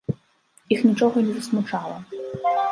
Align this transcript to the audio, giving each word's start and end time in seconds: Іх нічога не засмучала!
Іх 0.77 0.81
нічога 0.89 1.17
не 1.27 1.37
засмучала! 1.37 1.97